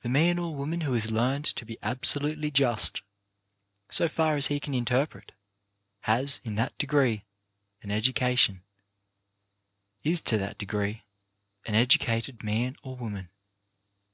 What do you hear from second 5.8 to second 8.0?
has, in that degree, an